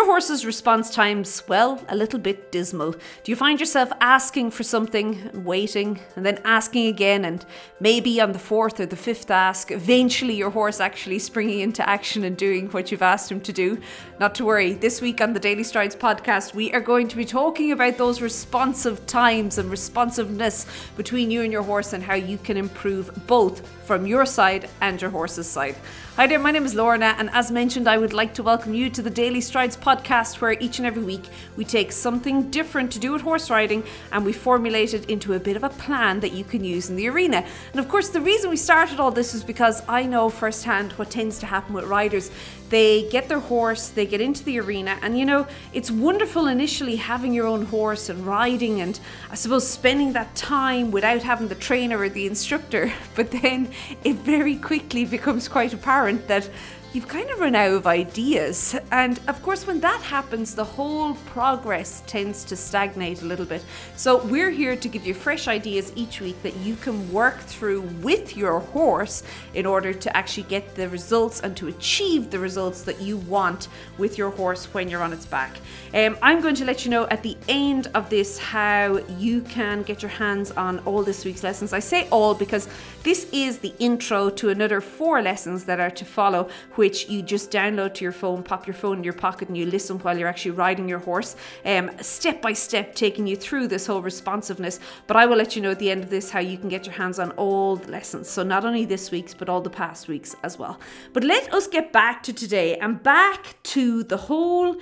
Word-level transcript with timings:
your 0.00 0.06
horse's 0.06 0.46
response 0.46 0.88
times, 0.88 1.42
well, 1.46 1.78
a 1.90 1.94
little 1.94 2.18
bit 2.18 2.50
dismal? 2.50 2.92
Do 2.92 3.26
you 3.26 3.36
find 3.36 3.60
yourself 3.60 3.92
asking 4.00 4.50
for 4.52 4.62
something 4.62 5.28
and 5.30 5.44
waiting, 5.44 6.00
and 6.16 6.24
then 6.24 6.40
asking 6.42 6.86
again, 6.86 7.26
and 7.26 7.44
maybe 7.80 8.18
on 8.18 8.32
the 8.32 8.38
fourth 8.38 8.80
or 8.80 8.86
the 8.86 8.96
fifth 8.96 9.30
ask, 9.30 9.70
eventually 9.70 10.34
your 10.34 10.48
horse 10.48 10.80
actually 10.80 11.18
springing 11.30 11.60
into 11.60 11.86
action 11.86 12.24
and 12.24 12.38
doing 12.38 12.68
what 12.68 12.90
you've 12.90 13.02
asked 13.02 13.30
him 13.30 13.42
to 13.42 13.52
do? 13.52 13.78
Not 14.18 14.34
to 14.36 14.46
worry, 14.46 14.72
this 14.72 15.02
week 15.02 15.20
on 15.20 15.34
the 15.34 15.40
Daily 15.40 15.64
Strides 15.64 15.94
podcast, 15.94 16.54
we 16.54 16.72
are 16.72 16.80
going 16.80 17.06
to 17.08 17.16
be 17.16 17.26
talking 17.26 17.72
about 17.72 17.98
those 17.98 18.22
responsive 18.22 19.06
times 19.06 19.58
and 19.58 19.70
responsiveness 19.70 20.64
between 20.96 21.30
you 21.30 21.42
and 21.42 21.52
your 21.52 21.62
horse 21.62 21.92
and 21.92 22.02
how 22.02 22.14
you 22.14 22.38
can 22.38 22.56
improve 22.56 23.10
both 23.26 23.60
from 23.90 24.06
your 24.06 24.24
side 24.24 24.70
and 24.80 25.02
your 25.02 25.10
horse's 25.10 25.48
side. 25.48 25.74
Hi 26.14 26.28
there, 26.28 26.38
my 26.38 26.52
name 26.52 26.64
is 26.64 26.76
Lorna, 26.76 27.16
and 27.18 27.28
as 27.30 27.50
mentioned, 27.50 27.88
I 27.88 27.98
would 27.98 28.12
like 28.12 28.32
to 28.34 28.42
welcome 28.44 28.72
you 28.72 28.88
to 28.88 29.02
the 29.02 29.10
Daily 29.10 29.40
Strides 29.40 29.76
podcast, 29.76 30.40
where 30.40 30.52
each 30.52 30.78
and 30.78 30.86
every 30.86 31.02
week 31.02 31.24
we 31.56 31.64
take 31.64 31.90
something 31.90 32.50
different 32.50 32.92
to 32.92 33.00
do 33.00 33.10
with 33.10 33.22
horse 33.22 33.50
riding 33.50 33.82
and 34.12 34.24
we 34.24 34.32
formulate 34.32 34.94
it 34.94 35.10
into 35.10 35.32
a 35.32 35.40
bit 35.40 35.56
of 35.56 35.64
a 35.64 35.70
plan 35.70 36.20
that 36.20 36.30
you 36.30 36.44
can 36.44 36.62
use 36.62 36.88
in 36.88 36.94
the 36.94 37.08
arena. 37.08 37.44
And 37.72 37.80
of 37.80 37.88
course, 37.88 38.10
the 38.10 38.20
reason 38.20 38.48
we 38.48 38.56
started 38.56 39.00
all 39.00 39.10
this 39.10 39.34
is 39.34 39.42
because 39.42 39.82
I 39.88 40.04
know 40.04 40.28
firsthand 40.28 40.92
what 40.92 41.10
tends 41.10 41.40
to 41.40 41.46
happen 41.46 41.74
with 41.74 41.86
riders. 41.86 42.30
They 42.70 43.08
get 43.10 43.28
their 43.28 43.40
horse, 43.40 43.88
they 43.88 44.06
get 44.06 44.20
into 44.20 44.44
the 44.44 44.60
arena, 44.60 44.96
and 45.02 45.18
you 45.18 45.26
know, 45.26 45.46
it's 45.72 45.90
wonderful 45.90 46.46
initially 46.46 46.96
having 46.96 47.34
your 47.34 47.46
own 47.46 47.66
horse 47.66 48.08
and 48.08 48.24
riding, 48.24 48.80
and 48.80 48.98
I 49.28 49.34
suppose 49.34 49.68
spending 49.68 50.12
that 50.12 50.34
time 50.36 50.92
without 50.92 51.22
having 51.22 51.48
the 51.48 51.56
trainer 51.56 51.98
or 51.98 52.08
the 52.08 52.26
instructor. 52.26 52.92
But 53.16 53.32
then 53.32 53.70
it 54.04 54.16
very 54.16 54.56
quickly 54.56 55.04
becomes 55.04 55.48
quite 55.48 55.74
apparent 55.74 56.28
that 56.28 56.48
you've 56.92 57.06
kind 57.06 57.30
of 57.30 57.38
run 57.38 57.54
out 57.54 57.72
of 57.72 57.86
ideas. 57.86 58.76
And 58.90 59.20
of 59.28 59.40
course, 59.42 59.66
when 59.66 59.80
that 59.80 60.00
happens, 60.00 60.54
the 60.54 60.64
whole 60.64 61.14
progress 61.26 62.02
tends 62.06 62.44
to 62.44 62.56
stagnate 62.56 63.22
a 63.22 63.26
little 63.26 63.46
bit. 63.46 63.64
So, 63.96 64.24
we're 64.24 64.50
here 64.50 64.76
to 64.76 64.88
give 64.88 65.06
you 65.06 65.14
fresh 65.14 65.46
ideas 65.46 65.92
each 65.94 66.20
week 66.20 66.42
that 66.42 66.56
you 66.56 66.76
can 66.76 67.10
work 67.12 67.38
through 67.38 67.82
with 68.02 68.36
your 68.36 68.60
horse 68.60 69.22
in 69.54 69.66
order 69.66 69.92
to 69.92 70.16
actually 70.16 70.44
get 70.44 70.74
the 70.74 70.88
results 70.88 71.40
and 71.40 71.56
to 71.56 71.68
achieve 71.68 72.30
the 72.30 72.38
results 72.38 72.82
that 72.82 73.00
you 73.00 73.18
want 73.18 73.68
with 73.98 74.18
your 74.18 74.30
horse 74.30 74.66
when 74.74 74.88
you're 74.88 75.02
on 75.02 75.12
its 75.12 75.26
back. 75.26 75.58
Um, 75.94 76.16
I'm 76.22 76.40
going 76.40 76.54
to 76.56 76.64
let 76.64 76.84
you 76.84 76.90
know 76.90 77.06
at 77.08 77.22
the 77.22 77.36
end 77.48 77.88
of 77.94 78.10
this 78.10 78.38
how 78.38 78.98
you 79.18 79.42
can 79.42 79.82
get 79.82 80.02
your 80.02 80.10
hands 80.10 80.50
on 80.52 80.78
all 80.80 81.02
this 81.02 81.24
week's 81.24 81.42
lessons. 81.42 81.72
I 81.72 81.80
say 81.80 82.08
all 82.10 82.34
because 82.34 82.68
this 83.02 83.28
is 83.32 83.58
the 83.58 83.74
intro 83.78 84.30
to 84.30 84.48
another 84.50 84.80
four 84.80 85.22
lessons 85.22 85.64
that 85.64 85.80
are 85.80 85.90
to 85.90 86.04
follow 86.04 86.48
which 86.80 87.10
you 87.10 87.20
just 87.20 87.50
download 87.50 87.92
to 87.92 88.02
your 88.02 88.10
phone, 88.10 88.42
pop 88.42 88.66
your 88.66 88.72
phone 88.72 88.96
in 88.96 89.04
your 89.04 89.12
pocket, 89.12 89.48
and 89.48 89.58
you 89.58 89.66
listen 89.66 89.98
while 89.98 90.16
you're 90.16 90.26
actually 90.26 90.52
riding 90.52 90.88
your 90.88 90.98
horse, 90.98 91.36
um, 91.66 91.90
step 92.00 92.40
by 92.40 92.54
step, 92.54 92.94
taking 92.94 93.26
you 93.26 93.36
through 93.36 93.68
this 93.68 93.86
whole 93.86 94.00
responsiveness. 94.00 94.80
But 95.06 95.18
I 95.18 95.26
will 95.26 95.36
let 95.36 95.54
you 95.54 95.60
know 95.60 95.72
at 95.72 95.78
the 95.78 95.90
end 95.90 96.02
of 96.02 96.08
this 96.08 96.30
how 96.30 96.40
you 96.40 96.56
can 96.56 96.70
get 96.70 96.86
your 96.86 96.94
hands 96.94 97.18
on 97.18 97.32
all 97.32 97.76
the 97.76 97.90
lessons. 97.90 98.30
So, 98.30 98.42
not 98.42 98.64
only 98.64 98.86
this 98.86 99.10
week's, 99.10 99.34
but 99.34 99.50
all 99.50 99.60
the 99.60 99.68
past 99.68 100.08
weeks 100.08 100.34
as 100.42 100.58
well. 100.58 100.80
But 101.12 101.22
let 101.22 101.52
us 101.52 101.66
get 101.66 101.92
back 101.92 102.22
to 102.22 102.32
today 102.32 102.78
and 102.78 103.02
back 103.02 103.62
to 103.74 104.02
the 104.02 104.16
whole. 104.16 104.74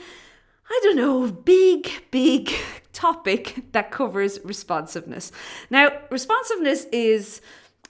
I 0.71 0.81
don't 0.85 0.97
know, 0.97 1.33
big, 1.33 1.91
big 2.13 2.53
topic 2.93 3.65
that 3.73 3.91
covers 3.91 4.39
responsiveness. 4.45 5.33
Now, 5.69 5.91
responsiveness 6.13 6.85
is 6.93 7.41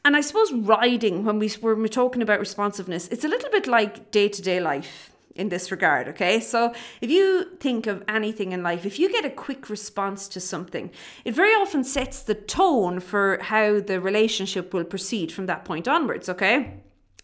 and 0.05 0.17
I 0.17 0.21
suppose 0.21 0.53
riding, 0.53 1.25
when 1.25 1.39
we 1.39 1.51
were 1.61 1.89
talking 1.89 2.23
about 2.23 2.41
responsiveness, 2.41 3.09
it's 3.09 3.25
a 3.25 3.29
little 3.29 3.51
bit 3.51 3.67
like 3.67 4.11
day 4.11 4.29
to 4.29 4.43
day 4.43 4.61
life 4.61 5.11
in 5.39 5.49
this 5.49 5.71
regard, 5.71 6.09
okay? 6.09 6.41
So 6.41 6.75
if 7.01 7.11
you 7.11 7.57
think 7.61 7.87
of 7.87 8.03
anything 8.09 8.53
in 8.53 8.63
life, 8.63 8.85
if 8.85 8.99
you 8.99 9.11
get 9.11 9.25
a 9.25 9.31
quick 9.31 9.71
response 9.71 10.29
to 10.29 10.41
something, 10.41 10.91
it 11.25 11.35
very 11.35 11.53
often 11.53 11.85
sets 11.85 12.23
the 12.23 12.35
tone 12.35 12.99
for 13.01 13.39
how 13.41 13.81
the 13.81 14.01
relationship 14.01 14.75
will 14.75 14.85
proceed 14.85 15.31
from 15.31 15.47
that 15.47 15.65
point 15.65 15.87
onwards, 15.87 16.29
okay? 16.29 16.81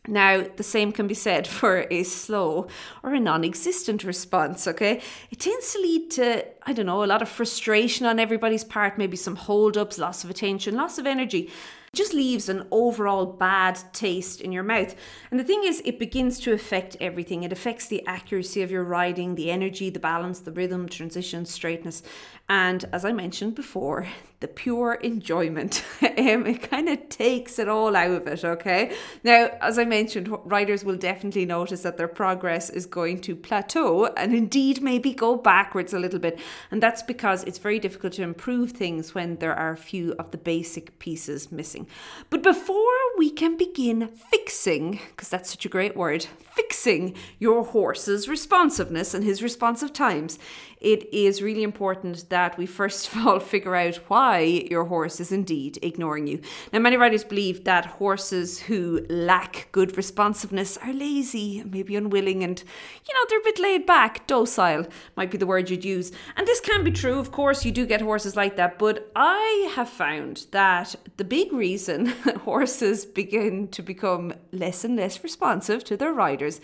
Now, 0.06 0.44
the 0.56 0.62
same 0.62 0.92
can 0.92 1.08
be 1.08 1.14
said 1.14 1.46
for 1.58 1.86
a 1.90 2.04
slow 2.04 2.68
or 3.02 3.14
a 3.14 3.20
non 3.20 3.44
existent 3.44 4.04
response, 4.04 4.68
okay? 4.68 5.00
It 5.30 5.40
tends 5.40 5.72
to 5.72 5.80
lead 5.80 6.10
to, 6.12 6.46
I 6.62 6.72
don't 6.72 6.86
know, 6.86 7.02
a 7.02 7.06
lot 7.06 7.22
of 7.22 7.28
frustration 7.28 8.06
on 8.06 8.20
everybody's 8.20 8.64
part, 8.64 8.96
maybe 8.96 9.16
some 9.16 9.36
hold 9.36 9.76
ups, 9.76 9.98
loss 9.98 10.22
of 10.22 10.30
attention, 10.30 10.76
loss 10.76 10.98
of 10.98 11.06
energy 11.06 11.50
just 11.94 12.14
leaves 12.14 12.48
an 12.48 12.66
overall 12.70 13.26
bad 13.26 13.78
taste 13.92 14.40
in 14.40 14.52
your 14.52 14.62
mouth. 14.62 14.94
And 15.30 15.38
the 15.38 15.44
thing 15.44 15.62
is, 15.64 15.82
it 15.84 15.98
begins 15.98 16.38
to 16.40 16.52
affect 16.52 16.96
everything. 17.00 17.42
It 17.42 17.52
affects 17.52 17.86
the 17.86 18.06
accuracy 18.06 18.62
of 18.62 18.70
your 18.70 18.84
riding, 18.84 19.34
the 19.34 19.50
energy, 19.50 19.90
the 19.90 20.00
balance, 20.00 20.40
the 20.40 20.52
rhythm, 20.52 20.88
transition, 20.88 21.44
straightness. 21.46 22.02
And 22.48 22.84
as 22.92 23.04
I 23.04 23.12
mentioned 23.12 23.54
before, 23.54 24.06
the 24.44 24.48
pure 24.48 24.94
enjoyment. 24.94 25.82
um, 26.02 26.46
it 26.46 26.70
kind 26.70 26.90
of 26.90 27.08
takes 27.08 27.58
it 27.58 27.66
all 27.66 27.96
out 27.96 28.10
of 28.10 28.26
it, 28.26 28.44
okay? 28.44 28.94
Now, 29.22 29.48
as 29.62 29.78
I 29.78 29.86
mentioned, 29.86 30.28
riders 30.44 30.84
will 30.84 30.96
definitely 30.96 31.46
notice 31.46 31.80
that 31.80 31.96
their 31.96 32.08
progress 32.08 32.68
is 32.68 32.84
going 32.84 33.22
to 33.22 33.36
plateau 33.36 34.04
and 34.18 34.34
indeed 34.34 34.82
maybe 34.82 35.14
go 35.14 35.36
backwards 35.36 35.94
a 35.94 35.98
little 35.98 36.18
bit. 36.18 36.38
And 36.70 36.82
that's 36.82 37.02
because 37.02 37.42
it's 37.44 37.56
very 37.56 37.78
difficult 37.78 38.12
to 38.14 38.22
improve 38.22 38.72
things 38.72 39.14
when 39.14 39.36
there 39.36 39.54
are 39.54 39.72
a 39.72 39.78
few 39.78 40.12
of 40.18 40.30
the 40.30 40.36
basic 40.36 40.98
pieces 40.98 41.50
missing. 41.50 41.86
But 42.28 42.42
before 42.42 42.98
we 43.16 43.30
can 43.30 43.56
begin 43.56 44.08
fixing, 44.08 45.00
because 45.08 45.30
that's 45.30 45.50
such 45.50 45.64
a 45.64 45.70
great 45.70 45.96
word, 45.96 46.26
fixing 46.54 47.16
your 47.38 47.64
horse's 47.64 48.28
responsiveness 48.28 49.14
and 49.14 49.24
his 49.24 49.42
responsive 49.42 49.94
times, 49.94 50.38
it 50.84 51.12
is 51.14 51.40
really 51.40 51.62
important 51.62 52.28
that 52.28 52.58
we 52.58 52.66
first 52.66 53.08
of 53.08 53.26
all 53.26 53.40
figure 53.54 53.74
out 53.74 53.96
why 54.08 54.40
your 54.70 54.84
horse 54.84 55.18
is 55.18 55.32
indeed 55.32 55.78
ignoring 55.82 56.26
you. 56.26 56.40
Now, 56.72 56.78
many 56.78 56.96
riders 56.96 57.24
believe 57.24 57.64
that 57.64 57.86
horses 57.86 58.60
who 58.60 59.04
lack 59.08 59.68
good 59.72 59.96
responsiveness 59.96 60.76
are 60.76 60.92
lazy, 60.92 61.64
maybe 61.64 61.96
unwilling, 61.96 62.44
and 62.44 62.60
you 62.60 63.14
know, 63.14 63.24
they're 63.28 63.40
a 63.40 63.44
bit 63.44 63.58
laid 63.58 63.86
back, 63.86 64.26
docile 64.26 64.86
might 65.16 65.30
be 65.30 65.38
the 65.38 65.46
word 65.46 65.70
you'd 65.70 65.84
use. 65.84 66.12
And 66.36 66.46
this 66.46 66.60
can 66.60 66.84
be 66.84 66.92
true, 66.92 67.18
of 67.18 67.32
course, 67.32 67.64
you 67.64 67.72
do 67.72 67.86
get 67.86 68.02
horses 68.02 68.36
like 68.36 68.56
that, 68.56 68.78
but 68.78 69.10
I 69.16 69.72
have 69.74 69.88
found 69.88 70.46
that 70.50 70.94
the 71.16 71.24
big 71.24 71.50
reason 71.52 72.06
horses 72.44 73.06
begin 73.06 73.68
to 73.68 73.82
become 73.82 74.34
less 74.52 74.84
and 74.84 74.96
less 74.96 75.24
responsive 75.24 75.82
to 75.84 75.96
their 75.96 76.12
riders 76.12 76.60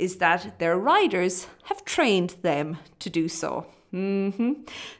is 0.00 0.16
that 0.16 0.58
their 0.58 0.78
riders 0.78 1.46
have 1.64 1.84
trained 1.84 2.36
them 2.42 2.78
to 2.98 3.10
do 3.10 3.28
so. 3.28 3.66
Mm-hmm. 3.92 4.52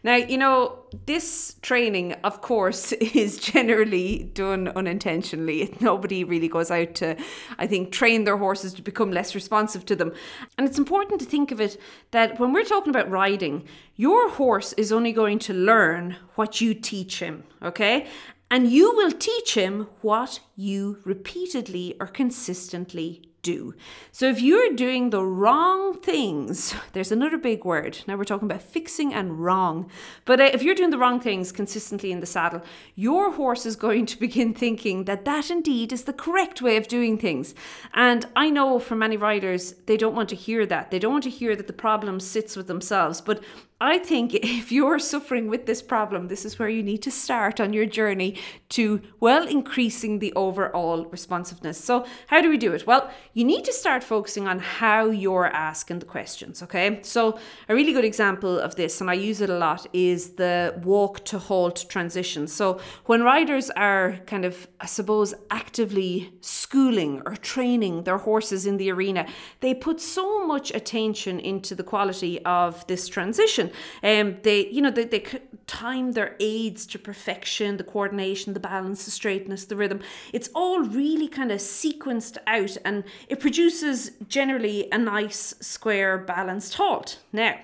Now, 0.02 0.16
you 0.16 0.36
know, 0.36 0.80
this 1.06 1.54
training, 1.62 2.14
of 2.24 2.42
course, 2.42 2.92
is 3.14 3.38
generally 3.38 4.30
done 4.34 4.68
unintentionally. 4.68 5.74
Nobody 5.80 6.24
really 6.24 6.48
goes 6.48 6.70
out 6.70 6.96
to, 6.96 7.16
I 7.58 7.66
think, 7.66 7.92
train 7.92 8.24
their 8.24 8.36
horses 8.36 8.74
to 8.74 8.82
become 8.82 9.12
less 9.12 9.34
responsive 9.34 9.86
to 9.86 9.96
them. 9.96 10.12
And 10.58 10.66
it's 10.66 10.78
important 10.78 11.20
to 11.20 11.26
think 11.26 11.52
of 11.52 11.60
it 11.60 11.80
that 12.10 12.40
when 12.40 12.52
we're 12.52 12.64
talking 12.64 12.90
about 12.90 13.10
riding, 13.10 13.64
your 13.94 14.30
horse 14.30 14.72
is 14.72 14.90
only 14.90 15.12
going 15.12 15.38
to 15.40 15.54
learn 15.54 16.16
what 16.34 16.60
you 16.60 16.74
teach 16.74 17.20
him, 17.20 17.44
okay? 17.62 18.08
And 18.50 18.68
you 18.68 18.92
will 18.96 19.12
teach 19.12 19.54
him 19.54 19.86
what 20.00 20.40
you 20.56 20.98
repeatedly 21.04 21.94
or 22.00 22.08
consistently 22.08 23.29
do. 23.42 23.74
So 24.12 24.26
if 24.28 24.40
you're 24.40 24.74
doing 24.74 25.10
the 25.10 25.24
wrong 25.24 25.98
things, 26.00 26.74
there's 26.92 27.12
another 27.12 27.38
big 27.38 27.64
word. 27.64 27.98
Now 28.06 28.16
we're 28.16 28.24
talking 28.24 28.50
about 28.50 28.62
fixing 28.62 29.14
and 29.14 29.42
wrong. 29.42 29.90
But 30.24 30.40
uh, 30.40 30.50
if 30.52 30.62
you're 30.62 30.74
doing 30.74 30.90
the 30.90 30.98
wrong 30.98 31.20
things 31.20 31.52
consistently 31.52 32.12
in 32.12 32.20
the 32.20 32.26
saddle, 32.26 32.62
your 32.94 33.32
horse 33.32 33.66
is 33.66 33.76
going 33.76 34.06
to 34.06 34.18
begin 34.26 34.54
thinking 34.54 35.04
that 35.04 35.24
that 35.24 35.50
indeed 35.50 35.92
is 35.92 36.04
the 36.04 36.12
correct 36.12 36.62
way 36.62 36.76
of 36.76 36.88
doing 36.88 37.18
things. 37.18 37.54
And 37.94 38.26
I 38.36 38.50
know 38.50 38.78
for 38.78 38.96
many 38.96 39.16
riders, 39.16 39.74
they 39.86 39.96
don't 39.96 40.14
want 40.14 40.28
to 40.30 40.36
hear 40.36 40.66
that. 40.66 40.90
They 40.90 40.98
don't 40.98 41.12
want 41.12 41.24
to 41.24 41.30
hear 41.30 41.56
that 41.56 41.66
the 41.66 41.72
problem 41.72 42.20
sits 42.20 42.56
with 42.56 42.66
themselves. 42.66 43.20
But 43.20 43.42
I 43.82 43.98
think 43.98 44.34
if 44.34 44.70
you're 44.70 44.98
suffering 44.98 45.48
with 45.48 45.64
this 45.64 45.80
problem, 45.80 46.28
this 46.28 46.44
is 46.44 46.58
where 46.58 46.68
you 46.68 46.82
need 46.82 47.00
to 47.02 47.10
start 47.10 47.60
on 47.60 47.72
your 47.72 47.86
journey 47.86 48.36
to, 48.70 49.00
well, 49.20 49.48
increasing 49.48 50.18
the 50.18 50.34
overall 50.34 51.06
responsiveness. 51.06 51.82
So, 51.82 52.04
how 52.26 52.42
do 52.42 52.50
we 52.50 52.58
do 52.58 52.74
it? 52.74 52.86
Well, 52.86 53.10
you 53.32 53.42
need 53.42 53.64
to 53.64 53.72
start 53.72 54.04
focusing 54.04 54.46
on 54.46 54.58
how 54.58 55.06
you're 55.06 55.46
asking 55.46 56.00
the 56.00 56.04
questions, 56.04 56.62
okay? 56.62 57.00
So, 57.02 57.38
a 57.70 57.74
really 57.74 57.94
good 57.94 58.04
example 58.04 58.58
of 58.58 58.76
this, 58.76 59.00
and 59.00 59.08
I 59.08 59.14
use 59.14 59.40
it 59.40 59.48
a 59.48 59.56
lot, 59.56 59.86
is 59.94 60.32
the 60.32 60.78
walk 60.84 61.24
to 61.26 61.38
halt 61.38 61.86
transition. 61.88 62.48
So, 62.48 62.80
when 63.06 63.22
riders 63.22 63.70
are 63.70 64.18
kind 64.26 64.44
of, 64.44 64.68
I 64.78 64.86
suppose, 64.86 65.32
actively 65.50 66.34
schooling 66.42 67.22
or 67.24 67.34
training 67.34 68.04
their 68.04 68.18
horses 68.18 68.66
in 68.66 68.76
the 68.76 68.90
arena, 68.90 69.26
they 69.60 69.72
put 69.72 70.02
so 70.02 70.46
much 70.46 70.70
attention 70.72 71.40
into 71.40 71.74
the 71.74 71.82
quality 71.82 72.44
of 72.44 72.86
this 72.86 73.08
transition 73.08 73.69
um, 74.02 74.36
they, 74.42 74.66
you 74.68 74.82
know, 74.82 74.90
they, 74.90 75.04
they 75.04 75.24
time 75.66 76.12
their 76.12 76.36
aids 76.40 76.84
to 76.86 76.98
perfection, 76.98 77.76
the 77.76 77.84
coordination, 77.84 78.54
the 78.54 78.60
balance, 78.60 79.04
the 79.04 79.10
straightness, 79.10 79.64
the 79.66 79.76
rhythm. 79.76 80.00
It's 80.32 80.50
all 80.54 80.80
really 80.80 81.28
kind 81.28 81.52
of 81.52 81.60
sequenced 81.60 82.38
out 82.46 82.76
and 82.84 83.04
it 83.28 83.40
produces 83.40 84.12
generally 84.28 84.88
a 84.90 84.98
nice, 84.98 85.54
square, 85.60 86.18
balanced 86.18 86.74
halt. 86.74 87.20
Now, 87.32 87.58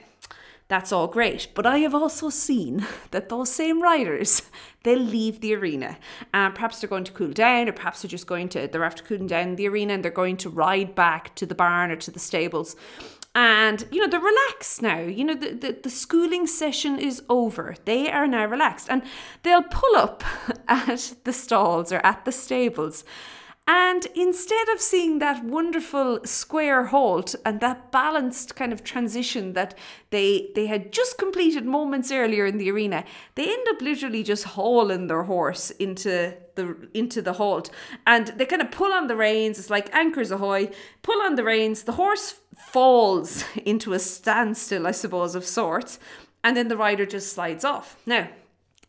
that's 0.69 0.91
all 0.91 1.07
great. 1.07 1.49
But 1.55 1.67
I 1.67 1.79
have 1.79 1.95
also 1.95 2.29
seen 2.29 2.87
that 3.11 3.29
those 3.29 3.51
same 3.51 3.83
riders, 3.83 4.43
they'll 4.83 4.99
leave 4.99 5.41
the 5.41 5.55
arena. 5.55 5.99
And 6.35 6.55
perhaps 6.55 6.81
they're 6.81 6.91
going 6.91 7.05
to 7.05 7.13
cool 7.13 7.33
down, 7.33 7.69
or 7.69 7.73
perhaps 7.73 8.03
they're 8.03 8.09
just 8.09 8.27
going 8.27 8.49
to, 8.51 8.69
they're 8.69 8.85
after 8.85 9.03
cooling 9.03 9.27
down 9.27 9.57
the 9.57 9.69
arena 9.69 9.95
and 9.95 10.05
they're 10.05 10.11
going 10.11 10.37
to 10.39 10.51
ride 10.51 10.95
back 10.95 11.35
to 11.37 11.47
the 11.47 11.55
barn 11.55 11.91
or 11.91 11.97
to 11.97 12.11
the 12.11 12.19
stables. 12.19 12.77
And, 13.37 13.87
you 13.93 14.01
know, 14.01 14.09
they're 14.09 14.19
relaxed 14.19 14.81
now. 14.81 15.01
You 15.01 15.23
know, 15.23 15.35
the, 15.35 15.53
the, 15.53 15.77
the 15.83 15.91
schooling 15.91 16.47
session 16.47 16.99
is 16.99 17.23
over. 17.29 17.77
They 17.85 18.11
are 18.11 18.27
now 18.27 18.47
relaxed. 18.47 18.89
And 18.89 19.03
they'll 19.43 19.63
pull 19.63 19.95
up 19.95 20.25
at 20.69 21.13
the 21.25 21.35
stalls 21.35 21.93
or 21.93 21.99
at 21.99 22.25
the 22.25 22.33
stables 22.33 23.05
and 23.69 24.07
instead 24.15 24.69
of 24.69 24.81
seeing 24.81 25.19
that 25.19 25.45
wonderful 25.45 26.21
square 26.25 26.87
halt 26.87 27.35
and 27.45 27.59
that 27.61 27.91
balanced 27.91 28.55
kind 28.55 28.73
of 28.73 28.85
transition 28.85 29.55
that 29.55 29.75
they 30.11 30.53
they 30.55 30.67
had 30.67 30.93
just 30.93 31.19
completed 31.19 31.65
moments 31.65 32.13
earlier 32.13 32.47
in 32.47 32.59
the 32.59 32.71
arena, 32.71 33.05
they 33.35 33.45
end 33.45 33.67
up 33.69 33.83
literally 33.83 34.23
just 34.23 34.45
hauling 34.45 35.09
their 35.09 35.25
horse 35.25 35.71
into 35.73 36.35
the 36.55 36.89
into 36.95 37.21
the 37.21 37.35
halt. 37.35 37.71
And 38.07 38.29
they 38.29 38.47
kind 38.47 38.63
of 38.63 38.71
pull 38.71 38.93
on 38.93 39.09
the 39.09 39.17
reins, 39.17 39.59
it's 39.59 39.71
like 39.71 39.93
anchors 39.93 40.31
ahoy, 40.31 40.71
pull 41.03 41.21
on 41.23 41.35
the 41.35 41.45
reins, 41.45 41.83
the 41.83 41.93
horse 41.93 42.39
falls 42.57 43.45
into 43.65 43.95
a 43.95 43.99
standstill, 43.99 44.87
I 44.87 44.93
suppose, 44.93 45.35
of 45.35 45.45
sorts, 45.45 45.99
and 46.45 46.57
then 46.57 46.69
the 46.69 46.77
rider 46.77 47.05
just 47.05 47.33
slides 47.33 47.65
off. 47.65 47.97
Now, 48.07 48.29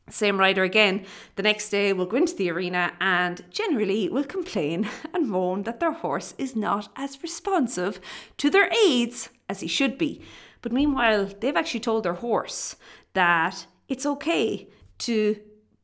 same 0.10 0.40
rider 0.40 0.64
again, 0.64 1.06
the 1.36 1.44
next 1.44 1.70
day 1.70 1.92
will 1.94 2.06
go 2.06 2.18
into 2.18 2.36
the 2.36 2.50
arena 2.50 2.94
and 3.02 3.44
generally 3.52 4.10
will 4.10 4.24
complain 4.24 4.90
and 5.14 5.30
moan 5.30 5.64
that 5.64 5.80
their 5.80 5.92
horse 5.92 6.34
is 6.38 6.56
not 6.56 6.90
as 6.96 7.22
responsive 7.22 8.00
to 8.38 8.50
their 8.50 8.72
aids 8.88 9.30
as 9.50 9.60
he 9.60 9.68
should 9.68 9.98
be. 9.98 10.22
But 10.62 10.72
meanwhile, 10.72 11.30
they've 11.40 11.56
actually 11.56 11.82
told 11.82 12.04
their 12.04 12.14
horse 12.14 12.76
that 13.14 13.68
it's 13.88 14.06
okay 14.06 14.68
to 15.00 15.40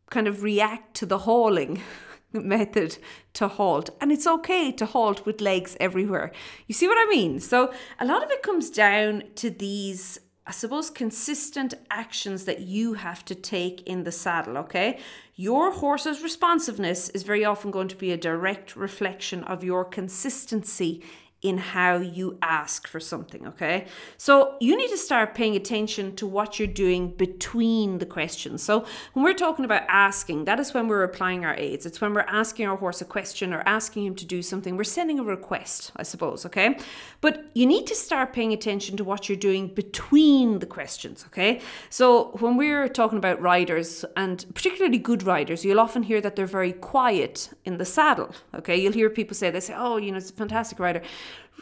kind 0.09 0.27
of 0.27 0.43
react 0.43 0.95
to 0.95 1.05
the 1.05 1.19
hauling 1.19 1.81
method 2.33 2.97
to 3.33 3.47
halt. 3.47 3.89
And 4.01 4.11
it's 4.11 4.27
okay 4.27 4.71
to 4.71 4.85
halt 4.85 5.25
with 5.25 5.41
legs 5.41 5.77
everywhere. 5.79 6.31
You 6.67 6.73
see 6.73 6.87
what 6.87 6.97
I 6.97 7.09
mean? 7.09 7.39
So 7.39 7.73
a 7.99 8.05
lot 8.05 8.23
of 8.23 8.31
it 8.31 8.43
comes 8.43 8.69
down 8.69 9.23
to 9.35 9.49
these 9.49 10.19
I 10.45 10.51
suppose, 10.51 10.89
consistent 10.89 11.73
actions 11.89 12.43
that 12.45 12.59
you 12.59 12.95
have 12.95 13.23
to 13.25 13.35
take 13.35 13.81
in 13.87 14.03
the 14.03 14.11
saddle, 14.11 14.57
okay? 14.57 14.99
Your 15.35 15.71
horse's 15.71 16.21
responsiveness 16.21 17.07
is 17.09 17.23
very 17.23 17.45
often 17.45 17.71
going 17.71 17.87
to 17.87 17.95
be 17.95 18.11
a 18.11 18.17
direct 18.17 18.75
reflection 18.75 19.43
of 19.45 19.63
your 19.63 19.85
consistency 19.85 21.01
in 21.43 21.57
how 21.57 21.97
you 21.97 22.37
ask 22.41 22.87
for 22.87 23.01
something, 23.01 23.45
okay? 23.45 23.85
So 24.17 24.55
you 24.61 24.77
need 24.77 24.89
to 24.89 24.97
start 24.97 25.35
paying 25.35 25.57
attention 25.57 26.15
to 26.15 26.25
what 26.25 26.57
you're 26.57 26.69
doing 26.69 27.09
between 27.09 27.97
the 27.97 28.05
questions. 28.05 28.63
So 28.63 28.85
when 29.11 29.25
we're 29.25 29.33
talking 29.33 29.65
about 29.65 29.83
asking, 29.89 30.45
that 30.45 30.57
is 30.61 30.73
when 30.73 30.87
we're 30.87 31.03
applying 31.03 31.43
our 31.43 31.53
aids. 31.55 31.85
It's 31.85 31.99
when 31.99 32.13
we're 32.13 32.21
asking 32.21 32.67
our 32.67 32.77
horse 32.77 33.01
a 33.01 33.05
question 33.05 33.53
or 33.53 33.61
asking 33.65 34.05
him 34.05 34.15
to 34.15 34.25
do 34.25 34.41
something. 34.41 34.77
We're 34.77 34.85
sending 34.85 35.19
a 35.19 35.23
request, 35.23 35.91
I 35.97 36.03
suppose, 36.03 36.45
okay? 36.45 36.77
But 37.19 37.45
you 37.53 37.65
need 37.65 37.87
to 37.87 37.95
start 37.95 38.31
paying 38.31 38.53
attention 38.53 38.95
to 38.95 39.03
what 39.03 39.27
you're 39.27 39.35
doing 39.35 39.67
between 39.67 40.59
the 40.59 40.65
questions, 40.65 41.25
okay? 41.27 41.59
So 41.89 42.37
when 42.39 42.55
we're 42.55 42.87
talking 42.87 43.17
about 43.17 43.41
riders 43.41 44.05
and 44.15 44.45
particularly 44.55 44.97
good 44.97 45.23
riders, 45.23 45.65
you'll 45.65 45.81
often 45.81 46.03
hear 46.03 46.21
that 46.21 46.37
they're 46.37 46.45
very 46.45 46.71
quiet 46.71 47.49
in 47.65 47.79
the 47.79 47.85
saddle, 47.85 48.33
okay? 48.55 48.77
You'll 48.77 48.93
hear 48.93 49.09
people 49.09 49.35
say, 49.35 49.49
they 49.51 49.59
say, 49.59 49.73
oh, 49.75 49.97
you 49.97 50.09
know, 50.11 50.17
it's 50.17 50.29
a 50.29 50.33
fantastic 50.33 50.79
rider 50.79 51.01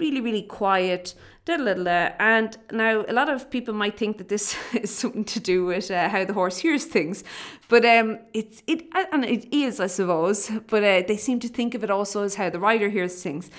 really, 0.01 0.19
really 0.19 0.41
quiet. 0.41 1.13
And 1.47 2.57
now 2.71 3.05
a 3.07 3.13
lot 3.13 3.29
of 3.29 3.49
people 3.49 3.73
might 3.73 3.97
think 3.97 4.17
that 4.17 4.27
this 4.29 4.55
is 4.73 4.93
something 4.93 5.25
to 5.25 5.39
do 5.39 5.65
with 5.65 5.91
uh, 5.91 6.09
how 6.09 6.25
the 6.25 6.33
horse 6.33 6.57
hears 6.57 6.85
things, 6.85 7.23
but 7.69 7.85
um, 7.85 8.19
it's 8.33 8.63
it 8.67 8.87
and 9.11 9.23
it 9.25 9.53
is, 9.53 9.79
I 9.79 9.87
suppose. 9.87 10.51
But 10.67 10.83
uh, 10.83 11.03
they 11.07 11.17
seem 11.17 11.39
to 11.39 11.47
think 11.47 11.75
of 11.75 11.83
it 11.83 11.91
also 11.91 12.23
as 12.23 12.35
how 12.35 12.49
the 12.49 12.59
rider 12.59 12.89
hears 12.89 13.21
things. 13.23 13.49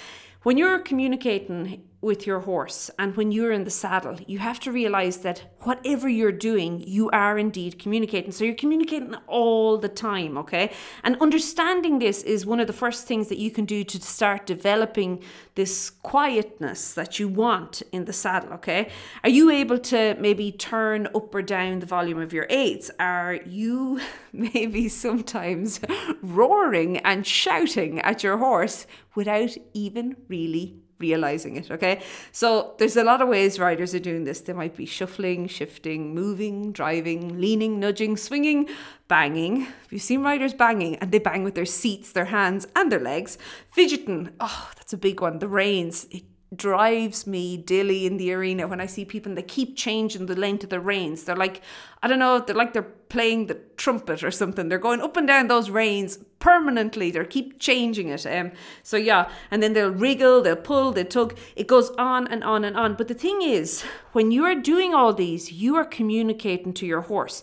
When 0.43 0.59
you're 0.59 0.81
communicating 0.81 1.83
with 2.03 2.27
your 2.27 2.41
horse 2.41 2.91
and 2.99 3.17
when 3.17 3.31
you're 3.31 3.53
in 3.53 3.63
the 3.63 3.71
saddle, 3.71 4.19
you 4.27 4.41
have 4.41 4.59
to 4.59 4.73
realize 4.73 5.19
that 5.19 5.55
whatever 5.61 6.09
you're 6.09 6.33
doing, 6.33 6.83
you 6.85 7.09
are 7.11 7.39
indeed 7.39 7.79
communicating. 7.79 8.33
So 8.33 8.45
you're 8.45 8.55
communicating 8.55 9.15
all 9.29 9.79
the 9.79 9.89
time, 9.89 10.37
okay? 10.39 10.73
And 11.05 11.17
understanding 11.21 12.01
this 12.01 12.25
is 12.25 12.45
one 12.45 12.59
of 12.59 12.67
the 12.67 12.73
first 12.73 13.07
things 13.07 13.29
that 13.29 13.39
you 13.39 13.53
can 13.53 13.65
do 13.65 13.85
to 13.85 14.03
start 14.03 14.47
developing 14.47 15.23
this 15.55 15.91
quietness 15.91 16.93
that 16.95 17.21
you 17.21 17.29
want 17.29 17.83
in 17.93 18.05
the 18.05 18.13
saddle, 18.13 18.53
okay? 18.55 18.91
Are 19.23 19.31
you 19.31 19.51
able 19.51 19.79
to 19.79 20.17
maybe 20.19 20.51
turn 20.51 21.07
up 21.15 21.33
or 21.33 21.43
down 21.43 21.79
the 21.79 21.87
volume 21.87 22.21
of 22.21 22.33
your 22.33 22.47
aids? 22.51 22.91
Are 22.99 23.39
you 23.47 24.01
maybe 24.33 24.89
sometimes 24.89 25.81
roaring 26.23 26.97
and 26.99 27.25
shouting 27.25 28.01
at 28.01 28.25
your 28.25 28.39
horse 28.39 28.89
without 29.15 29.57
even 29.73 30.17
really 30.29 30.82
realizing 31.03 31.57
it. 31.57 31.71
Okay. 31.71 32.03
So 32.33 32.75
there's 32.79 32.97
a 32.97 33.05
lot 33.05 33.21
of 33.21 33.29
ways 33.29 33.59
riders 33.59 33.95
are 33.95 34.05
doing 34.11 34.25
this. 34.25 34.41
They 34.41 34.55
might 34.55 34.77
be 34.77 34.87
shuffling, 34.87 35.49
shifting, 35.49 36.15
moving, 36.15 36.73
driving, 36.73 37.41
leaning, 37.41 37.79
nudging, 37.79 38.17
swinging, 38.17 38.69
banging. 39.09 39.63
Have 39.63 39.93
You've 39.93 40.03
seen 40.03 40.23
riders 40.23 40.55
banging 40.55 40.97
and 40.97 41.13
they 41.13 41.19
bang 41.19 41.45
with 41.45 41.55
their 41.55 41.67
seats, 41.67 42.13
their 42.13 42.27
hands, 42.27 42.67
and 42.75 42.91
their 42.91 43.01
legs. 43.01 43.37
Fidgeting. 43.71 44.31
Oh, 44.41 44.71
that's 44.77 44.95
a 44.95 44.97
big 44.97 45.21
one. 45.21 45.39
The 45.39 45.49
reins. 45.49 46.07
It 46.11 46.25
drives 46.55 47.27
me 47.27 47.57
dilly 47.57 48.07
in 48.07 48.17
the 48.17 48.33
arena 48.33 48.67
when 48.67 48.81
I 48.81 48.87
see 48.87 49.05
people 49.05 49.35
that 49.35 49.49
keep 49.49 49.77
changing 49.77 50.27
the 50.27 50.37
length 50.37 50.65
of 50.65 50.71
the 50.71 50.81
reins. 50.81 51.25
They're 51.25 51.37
like, 51.37 51.63
I 52.03 52.09
don't 52.09 52.19
know, 52.19 52.41
they're 52.41 52.55
like 52.55 52.73
they're 52.73 52.83
playing 52.83 53.47
the 53.47 53.55
trumpet 53.77 54.23
or 54.23 54.31
something. 54.31 54.69
They're 54.69 54.79
going 54.79 55.01
up 55.01 55.17
and 55.17 55.27
down 55.27 55.49
those 55.49 55.71
reins 55.71 56.19
permanently. 56.39 57.11
They 57.11 57.25
keep 57.25 57.59
changing 57.59 58.09
it. 58.09 58.27
Um, 58.27 58.53
so 58.83 58.97
yeah, 58.97 59.31
and 59.51 59.63
then 59.63 59.73
they'll 59.73 59.91
wriggle, 59.91 60.43
they'll 60.43 60.57
pull, 60.57 60.93
they 60.93 61.05
tug. 61.05 61.37
It 61.57 61.67
goes 61.67 61.91
on 61.99 62.27
and 62.29 62.45
on 62.45 62.65
and 62.65 62.77
on. 62.77 62.95
But 62.95 63.09
the 63.09 63.15
thing 63.15 63.41
is, 63.43 63.83
when 64.13 64.31
you 64.31 64.45
are 64.45 64.55
doing 64.55 64.95
all 64.95 65.15
these, 65.15 65.53
you 65.53 65.77
are 65.77 65.85
communicating 65.85 66.75
to 66.75 66.87
your 66.87 67.03
horse. 67.03 67.43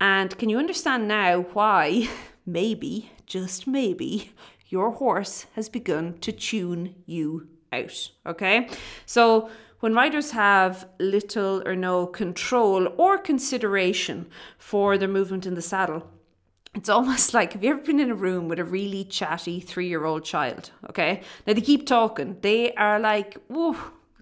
And 0.00 0.36
can 0.38 0.48
you 0.50 0.58
understand 0.58 1.08
now 1.08 1.42
why, 1.52 2.08
maybe, 2.46 3.10
just 3.26 3.66
maybe, 3.66 4.32
your 4.68 4.92
horse 4.92 5.46
has 5.54 5.68
begun 5.68 6.18
to 6.18 6.32
tune 6.32 6.96
you 7.06 7.48
out. 7.72 8.10
Okay. 8.26 8.68
So 9.04 9.50
when 9.80 9.94
riders 9.94 10.30
have 10.32 10.88
little 10.98 11.62
or 11.66 11.76
no 11.76 12.06
control 12.06 12.88
or 12.96 13.18
consideration 13.18 14.26
for 14.58 14.96
their 14.98 15.08
movement 15.08 15.46
in 15.46 15.54
the 15.54 15.62
saddle, 15.62 16.10
it's 16.74 16.88
almost 16.96 17.34
like 17.34 17.52
have 17.52 17.64
you 17.64 17.70
ever 17.70 17.80
been 17.80 18.00
in 18.00 18.10
a 18.10 18.14
room 18.14 18.48
with 18.48 18.58
a 18.58 18.64
really 18.64 19.04
chatty 19.04 19.60
three 19.60 19.88
year 19.88 20.04
old 20.04 20.24
child? 20.24 20.70
Okay. 20.88 21.22
Now 21.46 21.52
they 21.52 21.60
keep 21.60 21.86
talking. 21.86 22.38
They 22.40 22.72
are 22.74 22.98
like, 22.98 23.36
whoa, 23.48 23.76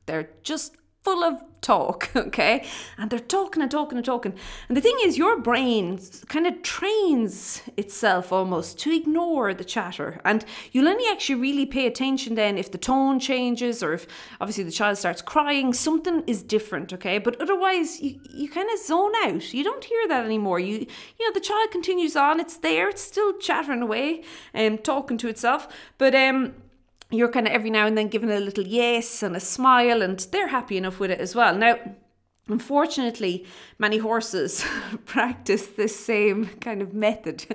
they're 0.06 0.30
just 0.42 0.76
full 1.04 1.22
of 1.22 1.42
talk, 1.64 2.10
okay? 2.16 2.66
And 2.98 3.10
they're 3.10 3.18
talking 3.18 3.62
and 3.62 3.70
talking 3.70 3.98
and 3.98 4.04
talking. 4.04 4.34
And 4.68 4.76
the 4.76 4.80
thing 4.80 4.96
is, 5.02 5.18
your 5.18 5.38
brain 5.40 5.98
kind 6.28 6.46
of 6.46 6.62
trains 6.62 7.62
itself 7.76 8.32
almost 8.32 8.78
to 8.80 8.94
ignore 8.94 9.54
the 9.54 9.64
chatter. 9.64 10.20
And 10.24 10.44
you'll 10.72 10.88
only 10.88 11.04
actually 11.10 11.36
really 11.36 11.66
pay 11.66 11.86
attention 11.86 12.34
then 12.34 12.58
if 12.58 12.70
the 12.70 12.78
tone 12.78 13.18
changes 13.18 13.82
or 13.82 13.94
if 13.94 14.06
obviously 14.40 14.64
the 14.64 14.70
child 14.70 14.98
starts 14.98 15.22
crying, 15.22 15.72
something 15.72 16.22
is 16.26 16.42
different, 16.42 16.92
okay? 16.92 17.18
But 17.18 17.40
otherwise, 17.40 18.00
you, 18.00 18.20
you 18.30 18.48
kind 18.48 18.68
of 18.72 18.78
zone 18.78 19.12
out. 19.24 19.52
You 19.52 19.64
don't 19.64 19.84
hear 19.84 20.08
that 20.08 20.24
anymore. 20.24 20.60
You, 20.60 20.78
you 20.78 21.28
know, 21.28 21.32
the 21.32 21.40
child 21.40 21.70
continues 21.70 22.16
on, 22.16 22.40
it's 22.40 22.58
there, 22.58 22.88
it's 22.88 23.02
still 23.02 23.32
chattering 23.38 23.82
away 23.82 24.22
and 24.52 24.78
um, 24.78 24.78
talking 24.78 25.18
to 25.18 25.28
itself. 25.28 25.68
But, 25.98 26.14
um, 26.14 26.54
you're 27.14 27.28
kind 27.28 27.46
of 27.46 27.52
every 27.52 27.70
now 27.70 27.86
and 27.86 27.96
then 27.96 28.08
giving 28.08 28.30
a 28.30 28.40
little 28.40 28.66
yes 28.66 29.22
and 29.22 29.36
a 29.36 29.40
smile, 29.40 30.02
and 30.02 30.18
they're 30.30 30.48
happy 30.48 30.76
enough 30.76 30.98
with 31.00 31.10
it 31.10 31.20
as 31.20 31.34
well. 31.34 31.54
Now, 31.54 31.78
Unfortunately, 32.46 33.46
many 33.78 33.96
horses 33.96 34.66
practice 35.06 35.66
this 35.66 35.98
same 35.98 36.46
kind 36.60 36.82
of 36.82 36.92
method. 36.92 37.46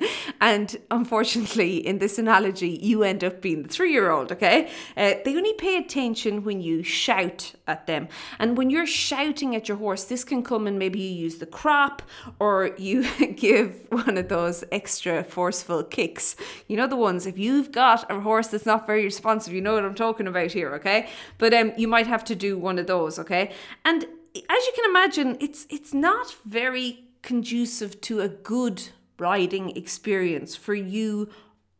And 0.42 0.76
unfortunately, 0.90 1.86
in 1.86 2.00
this 2.00 2.18
analogy, 2.18 2.80
you 2.82 3.04
end 3.04 3.24
up 3.24 3.40
being 3.40 3.62
the 3.62 3.70
three 3.70 3.92
year 3.92 4.10
old, 4.10 4.32
okay? 4.32 4.72
Uh, 4.98 5.14
they 5.24 5.36
only 5.36 5.54
pay 5.54 5.78
attention 5.78 6.44
when 6.44 6.60
you 6.60 6.82
shout 6.82 7.54
at 7.68 7.86
them. 7.86 8.08
And 8.40 8.58
when 8.58 8.72
you're 8.72 8.88
shouting 8.88 9.56
at 9.56 9.68
your 9.68 9.78
horse, 9.78 10.06
this 10.06 10.24
can 10.24 10.42
come 10.42 10.66
and 10.66 10.80
maybe 10.80 10.98
you 11.00 11.12
use 11.12 11.38
the 11.38 11.46
crop 11.46 12.02
or 12.40 12.72
you 12.80 13.08
give 13.36 13.86
one 13.90 14.18
of 14.18 14.28
those 14.28 14.64
extra 14.72 15.24
forceful 15.24 15.84
kicks. 15.84 16.36
You 16.68 16.78
know, 16.78 16.88
the 16.88 16.96
ones, 16.96 17.28
if 17.28 17.38
you've 17.38 17.72
got 17.72 18.10
a 18.10 18.20
horse 18.20 18.48
that's 18.48 18.66
not 18.66 18.88
very 18.88 19.04
responsive, 19.04 19.54
you 19.54 19.62
know 19.62 19.76
what 19.76 19.86
I'm 19.86 19.94
talking 19.94 20.26
about 20.26 20.52
here, 20.52 20.74
okay? 20.76 21.10
But 21.38 21.54
um, 21.54 21.74
you 21.78 21.88
might 21.88 22.08
have 22.08 22.24
to 22.26 22.36
do 22.36 22.58
one 22.58 22.80
of 22.80 22.88
those, 22.88 23.20
okay? 23.20 23.52
And 23.86 24.08
as 24.36 24.66
you 24.66 24.74
can 24.76 24.90
imagine, 24.90 25.38
it's 25.40 25.66
it's 25.70 25.94
not 25.94 26.36
very 26.46 27.06
conducive 27.22 28.00
to 28.02 28.22
a 28.22 28.30
good 28.30 28.82
riding 29.18 29.76
experience 29.76 30.56
for 30.56 30.74
you 30.74 31.30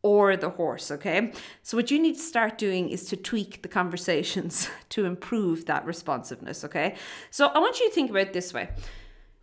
or 0.02 0.36
the 0.36 0.50
horse, 0.50 0.90
okay? 0.90 1.32
So 1.62 1.76
what 1.76 1.90
you 1.90 1.98
need 1.98 2.14
to 2.14 2.22
start 2.22 2.56
doing 2.58 2.88
is 2.88 3.04
to 3.06 3.16
tweak 3.16 3.62
the 3.62 3.68
conversations 3.68 4.68
to 4.90 5.04
improve 5.04 5.66
that 5.66 5.84
responsiveness, 5.84 6.64
okay? 6.64 6.96
So 7.30 7.48
I 7.48 7.58
want 7.58 7.78
you 7.80 7.88
to 7.88 7.94
think 7.94 8.10
about 8.10 8.32
this 8.32 8.54
way. 8.54 8.70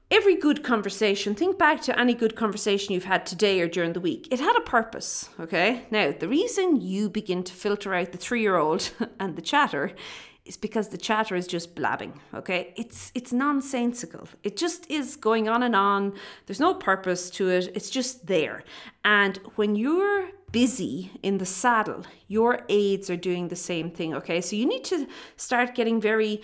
every 0.09 0.35
good 0.35 0.63
conversation, 0.63 1.35
think 1.35 1.57
back 1.57 1.81
to 1.81 1.99
any 1.99 2.13
good 2.13 2.35
conversation 2.35 2.93
you've 2.93 3.03
had 3.03 3.25
today 3.25 3.59
or 3.59 3.67
during 3.67 3.93
the 3.93 3.99
week. 3.99 4.27
It 4.31 4.39
had 4.39 4.55
a 4.55 4.61
purpose, 4.61 5.29
okay? 5.39 5.85
Now, 5.91 6.13
the 6.17 6.29
reason 6.29 6.79
you 6.81 7.09
begin 7.09 7.43
to 7.43 7.53
filter 7.53 7.93
out 7.93 8.13
the 8.13 8.17
three 8.17 8.41
year 8.41 8.55
old 8.55 8.89
and 9.19 9.35
the 9.35 9.41
chatter 9.41 9.91
is 10.48 10.58
because 10.58 10.89
the 10.89 10.98
chatter 10.98 11.36
is 11.36 11.48
just 11.48 11.75
blabbing 11.75 12.20
okay? 12.34 12.74
It's 12.75 13.12
it's 13.13 13.34
nonsensical. 13.34 14.27
It 14.44 14.58
just 14.58 14.89
is 14.89 15.16
going 15.16 15.50
on 15.50 15.63
and 15.63 15.75
on. 15.75 16.13
There's 16.46 16.60
no 16.60 16.74
purpose 16.74 17.30
to 17.32 17.50
it. 17.50 17.72
It's 17.75 17.89
just 17.89 18.27
there. 18.27 18.63
And 19.04 19.38
when 19.56 19.75
you're 19.75 20.30
busy 20.51 21.12
in 21.24 21.38
the 21.39 21.46
saddle 21.46 22.06
your 22.30 22.62
aids 22.70 23.10
are 23.10 23.18
doing 23.18 23.50
the 23.50 23.56
same 23.56 23.92
thing 23.92 24.13
okay? 24.16 24.39
So 24.42 24.56
you 24.56 24.66
need 24.66 24.86
to 24.86 25.08
start 25.36 25.75
getting 25.75 26.00
very 26.00 26.42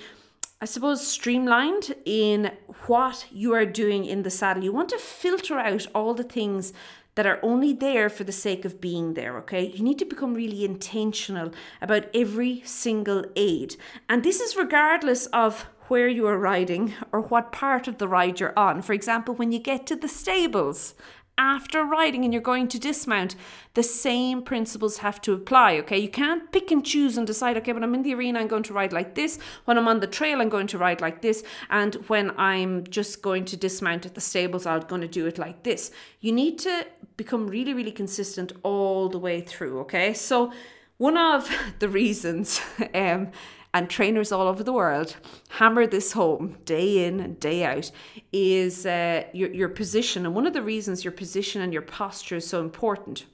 I 0.63 0.65
suppose, 0.65 1.05
streamlined 1.05 1.93
in 2.05 2.49
what 2.87 3.25
you 3.29 3.53
are 3.53 3.65
doing 3.65 4.05
in 4.05 4.23
the 4.23 4.29
saddle. 4.29 4.63
You 4.63 4.71
want 4.71 4.87
to 4.89 4.97
filter 4.97 5.59
out 5.59 5.85
all 5.93 6.13
the 6.13 6.23
things 6.23 6.71
that 7.15 7.25
are 7.25 7.39
only 7.43 7.73
there 7.73 8.09
for 8.09 8.23
the 8.23 8.31
sake 8.31 8.65
of 8.65 8.81
being 8.81 9.13
there, 9.13 9.37
okay? 9.37 9.67
You 9.67 9.83
need 9.83 9.99
to 9.99 10.05
become 10.05 10.33
really 10.33 10.65
intentional 10.65 11.51
about 11.81 12.07
every 12.13 12.61
single 12.65 13.25
aid. 13.35 13.75
And 14.09 14.23
this 14.23 14.39
is 14.39 14.55
regardless 14.55 15.27
of 15.27 15.67
where 15.89 16.07
you 16.07 16.25
are 16.27 16.37
riding 16.37 16.93
or 17.11 17.21
what 17.21 17.51
part 17.51 17.87
of 17.87 17.97
the 17.97 18.07
ride 18.07 18.39
you're 18.39 18.57
on. 18.57 18.81
For 18.81 18.93
example, 18.93 19.35
when 19.35 19.51
you 19.51 19.59
get 19.59 19.85
to 19.87 19.95
the 19.95 20.07
stables 20.07 20.95
after 21.37 21.83
riding 21.83 22.23
and 22.23 22.31
you're 22.31 22.41
going 22.41 22.67
to 22.67 22.79
dismount, 22.79 23.35
the 23.73 23.83
same 23.83 24.43
principles 24.43 24.97
have 24.97 25.19
to 25.21 25.33
apply. 25.33 25.77
Okay, 25.77 25.97
you 25.97 26.09
can't 26.09 26.51
pick 26.51 26.71
and 26.71 26.85
choose 26.85 27.17
and 27.17 27.25
decide, 27.25 27.57
okay, 27.57 27.73
when 27.73 27.83
I'm 27.83 27.95
in 27.95 28.03
the 28.03 28.13
arena, 28.13 28.39
I'm 28.39 28.47
going 28.47 28.63
to 28.63 28.73
ride 28.73 28.93
like 28.93 29.15
this. 29.15 29.39
When 29.65 29.77
I'm 29.77 29.87
on 29.87 29.99
the 29.99 30.07
trail, 30.07 30.41
I'm 30.41 30.49
going 30.49 30.67
to 30.67 30.77
ride 30.77 31.01
like 31.01 31.21
this. 31.21 31.43
And 31.69 31.95
when 32.07 32.31
I'm 32.39 32.85
just 32.87 33.21
going 33.21 33.45
to 33.45 33.57
dismount 33.57 34.05
at 34.05 34.13
the 34.13 34.21
stables, 34.21 34.65
I'm 34.65 34.81
going 34.81 35.01
to 35.01 35.07
do 35.07 35.25
it 35.25 35.37
like 35.37 35.63
this. 35.63 35.91
You 36.21 36.31
need 36.31 36.59
to 36.59 36.85
become 37.17 37.47
really, 37.47 37.73
really 37.73 37.91
consistent 37.91 38.51
all 38.61 39.09
the 39.09 39.19
way 39.19 39.41
through. 39.41 39.79
Okay, 39.81 40.13
so 40.13 40.53
one 40.97 41.17
of 41.17 41.49
the 41.79 41.89
reasons 41.89 42.61
um, 42.93 43.31
and 43.73 43.89
trainers 43.89 44.31
all 44.31 44.47
over 44.47 44.63
the 44.63 44.73
world 44.73 45.15
hammer 45.49 45.87
this 45.87 46.11
home 46.11 46.57
day 46.65 47.05
in 47.05 47.19
and 47.19 47.39
day 47.39 47.63
out 47.63 47.91
is 48.31 48.85
uh, 48.85 49.23
your, 49.33 49.51
your 49.51 49.69
position. 49.69 50.25
And 50.25 50.35
one 50.35 50.45
of 50.45 50.53
the 50.53 50.61
reasons 50.61 51.03
your 51.03 51.11
position 51.11 51.61
and 51.61 51.73
your 51.73 51.81
posture 51.81 52.37
is 52.37 52.47
so 52.47 52.61
important 52.61 53.25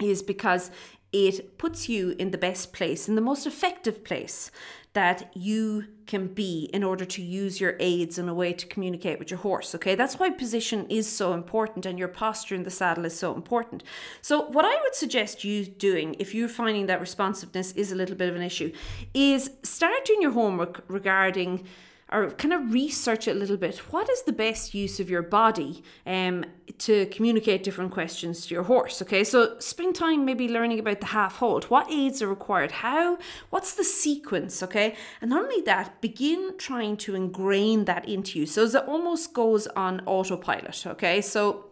is 0.00 0.22
because 0.22 0.70
it 1.12 1.56
puts 1.56 1.88
you 1.88 2.14
in 2.18 2.30
the 2.30 2.38
best 2.38 2.72
place, 2.72 3.08
in 3.08 3.14
the 3.14 3.20
most 3.20 3.46
effective 3.46 4.04
place 4.04 4.50
that 4.96 5.30
you 5.36 5.84
can 6.06 6.26
be 6.26 6.70
in 6.72 6.82
order 6.82 7.04
to 7.04 7.20
use 7.20 7.60
your 7.60 7.76
aids 7.80 8.16
in 8.16 8.30
a 8.30 8.34
way 8.34 8.50
to 8.54 8.66
communicate 8.66 9.18
with 9.18 9.30
your 9.30 9.40
horse. 9.40 9.74
Okay, 9.74 9.94
that's 9.94 10.18
why 10.18 10.30
position 10.30 10.86
is 10.88 11.06
so 11.06 11.34
important 11.34 11.84
and 11.84 11.98
your 11.98 12.08
posture 12.08 12.54
in 12.54 12.62
the 12.62 12.70
saddle 12.70 13.04
is 13.04 13.14
so 13.14 13.34
important. 13.34 13.82
So, 14.22 14.46
what 14.46 14.64
I 14.64 14.74
would 14.82 14.94
suggest 14.94 15.44
you 15.44 15.66
doing 15.66 16.16
if 16.18 16.34
you're 16.34 16.48
finding 16.48 16.86
that 16.86 16.98
responsiveness 16.98 17.72
is 17.72 17.92
a 17.92 17.94
little 17.94 18.16
bit 18.16 18.30
of 18.30 18.36
an 18.36 18.42
issue 18.42 18.72
is 19.12 19.50
start 19.62 20.06
doing 20.06 20.22
your 20.22 20.32
homework 20.32 20.82
regarding 20.88 21.66
or 22.12 22.30
kind 22.30 22.54
of 22.54 22.72
research 22.72 23.26
it 23.26 23.32
a 23.32 23.38
little 23.38 23.56
bit. 23.56 23.78
What 23.92 24.08
is 24.08 24.22
the 24.22 24.32
best 24.32 24.74
use 24.74 25.00
of 25.00 25.10
your 25.10 25.22
body 25.22 25.82
um, 26.06 26.44
to 26.78 27.06
communicate 27.06 27.64
different 27.64 27.90
questions 27.90 28.46
to 28.46 28.54
your 28.54 28.62
horse? 28.62 29.02
Okay, 29.02 29.24
so 29.24 29.58
spend 29.58 29.96
time 29.96 30.24
maybe 30.24 30.48
learning 30.48 30.78
about 30.78 31.00
the 31.00 31.06
half 31.06 31.36
halt. 31.36 31.68
What 31.68 31.90
aids 31.90 32.22
are 32.22 32.28
required? 32.28 32.70
How? 32.70 33.18
What's 33.50 33.74
the 33.74 33.84
sequence? 33.84 34.62
Okay, 34.62 34.94
and 35.20 35.30
not 35.30 35.42
only 35.42 35.62
that, 35.62 36.00
begin 36.00 36.52
trying 36.58 36.96
to 36.98 37.16
ingrain 37.16 37.86
that 37.86 38.08
into 38.08 38.38
you. 38.38 38.46
So 38.46 38.62
it 38.62 38.74
almost 38.76 39.32
goes 39.32 39.66
on 39.68 40.00
autopilot. 40.06 40.86
Okay, 40.86 41.20
so 41.20 41.65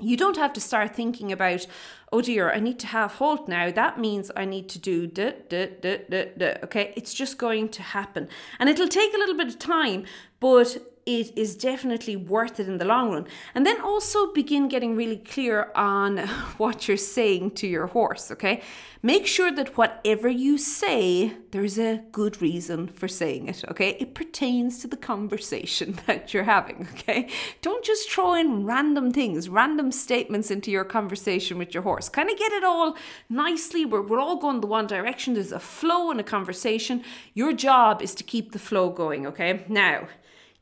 you 0.00 0.16
don't 0.16 0.36
have 0.36 0.52
to 0.54 0.60
start 0.60 0.94
thinking 0.94 1.30
about, 1.30 1.66
oh 2.12 2.20
dear, 2.20 2.50
I 2.50 2.58
need 2.58 2.78
to 2.80 2.86
half 2.88 3.16
halt 3.16 3.48
now. 3.48 3.70
That 3.70 3.98
means 3.98 4.30
I 4.36 4.44
need 4.44 4.68
to 4.70 4.78
do 4.78 5.06
da, 5.06 5.32
da, 5.48 5.66
da, 5.80 5.98
da, 6.08 6.24
da. 6.36 6.54
Okay, 6.64 6.92
it's 6.96 7.14
just 7.14 7.38
going 7.38 7.68
to 7.70 7.82
happen. 7.82 8.28
And 8.58 8.68
it'll 8.68 8.88
take 8.88 9.14
a 9.14 9.18
little 9.18 9.36
bit 9.36 9.48
of 9.48 9.58
time, 9.58 10.04
but 10.40 10.78
it 11.06 11.36
is 11.36 11.54
definitely 11.54 12.16
worth 12.16 12.58
it 12.58 12.68
in 12.68 12.78
the 12.78 12.84
long 12.84 13.12
run. 13.12 13.26
And 13.54 13.66
then 13.66 13.80
also 13.80 14.32
begin 14.32 14.68
getting 14.68 14.96
really 14.96 15.18
clear 15.18 15.70
on 15.74 16.18
what 16.58 16.88
you're 16.88 16.96
saying 16.96 17.52
to 17.52 17.66
your 17.66 17.88
horse, 17.88 18.30
okay? 18.30 18.62
Make 19.02 19.26
sure 19.26 19.52
that 19.52 19.76
whatever 19.76 20.30
you 20.30 20.56
say, 20.56 21.34
there's 21.50 21.78
a 21.78 22.02
good 22.10 22.40
reason 22.40 22.86
for 22.88 23.06
saying 23.06 23.48
it, 23.48 23.62
okay? 23.70 23.90
It 24.00 24.14
pertains 24.14 24.78
to 24.78 24.88
the 24.88 24.96
conversation 24.96 25.98
that 26.06 26.32
you're 26.32 26.44
having, 26.44 26.88
okay? 26.94 27.28
Don't 27.60 27.84
just 27.84 28.10
throw 28.10 28.32
in 28.32 28.64
random 28.64 29.12
things, 29.12 29.50
random 29.50 29.92
statements 29.92 30.50
into 30.50 30.70
your 30.70 30.84
conversation 30.84 31.58
with 31.58 31.74
your 31.74 31.82
horse. 31.82 32.08
Kind 32.08 32.30
of 32.30 32.38
get 32.38 32.52
it 32.52 32.64
all 32.64 32.96
nicely. 33.28 33.84
We're, 33.84 34.00
we're 34.00 34.20
all 34.20 34.36
going 34.36 34.62
the 34.62 34.66
one 34.66 34.86
direction. 34.86 35.34
There's 35.34 35.52
a 35.52 35.60
flow 35.60 36.10
in 36.10 36.18
a 36.18 36.24
conversation. 36.24 37.04
Your 37.34 37.52
job 37.52 38.00
is 38.00 38.14
to 38.14 38.24
keep 38.24 38.52
the 38.52 38.58
flow 38.58 38.88
going, 38.88 39.26
okay? 39.26 39.66
Now, 39.68 40.08